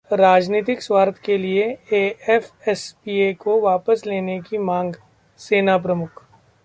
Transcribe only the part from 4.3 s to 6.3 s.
की मांग: सेना प्रमुख